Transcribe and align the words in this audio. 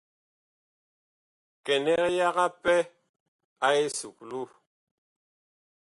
Kɛnɛg 1.65 2.03
yaga 2.17 2.45
pɛ 2.63 2.75
a 3.65 3.67
esuklu. 3.83 4.41